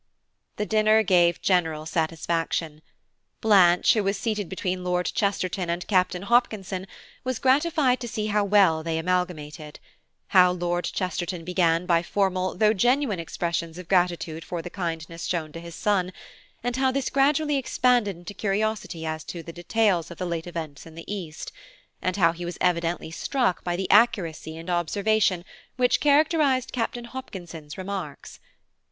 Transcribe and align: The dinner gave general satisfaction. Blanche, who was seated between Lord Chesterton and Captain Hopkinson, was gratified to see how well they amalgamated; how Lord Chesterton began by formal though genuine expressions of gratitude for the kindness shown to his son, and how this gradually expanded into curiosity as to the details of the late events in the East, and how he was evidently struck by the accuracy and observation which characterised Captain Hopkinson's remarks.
The 0.55 0.65
dinner 0.65 1.03
gave 1.03 1.43
general 1.43 1.85
satisfaction. 1.85 2.81
Blanche, 3.39 3.93
who 3.93 4.03
was 4.03 4.17
seated 4.17 4.49
between 4.49 4.83
Lord 4.83 5.05
Chesterton 5.05 5.69
and 5.69 5.85
Captain 5.85 6.23
Hopkinson, 6.23 6.87
was 7.23 7.37
gratified 7.37 7.99
to 7.99 8.07
see 8.07 8.25
how 8.25 8.43
well 8.43 8.81
they 8.81 8.97
amalgamated; 8.97 9.79
how 10.29 10.53
Lord 10.53 10.85
Chesterton 10.85 11.43
began 11.45 11.85
by 11.85 12.01
formal 12.01 12.55
though 12.57 12.73
genuine 12.73 13.19
expressions 13.19 13.77
of 13.77 13.87
gratitude 13.87 14.43
for 14.43 14.63
the 14.63 14.71
kindness 14.71 15.25
shown 15.25 15.51
to 15.51 15.59
his 15.59 15.75
son, 15.75 16.13
and 16.63 16.77
how 16.77 16.91
this 16.91 17.11
gradually 17.11 17.57
expanded 17.57 18.15
into 18.15 18.33
curiosity 18.33 19.05
as 19.05 19.23
to 19.25 19.43
the 19.43 19.53
details 19.53 20.09
of 20.09 20.17
the 20.17 20.25
late 20.25 20.47
events 20.47 20.87
in 20.87 20.95
the 20.95 21.05
East, 21.05 21.51
and 22.01 22.15
how 22.17 22.31
he 22.31 22.43
was 22.43 22.57
evidently 22.59 23.11
struck 23.11 23.63
by 23.63 23.75
the 23.75 23.91
accuracy 23.91 24.57
and 24.57 24.67
observation 24.67 25.45
which 25.75 25.99
characterised 25.99 26.71
Captain 26.73 27.05
Hopkinson's 27.05 27.77
remarks. 27.77 28.39